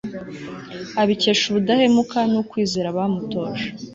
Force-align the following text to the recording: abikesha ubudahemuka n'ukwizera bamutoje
abikesha 1.01 1.43
ubudahemuka 1.49 2.19
n'ukwizera 2.31 2.95
bamutoje 2.97 3.67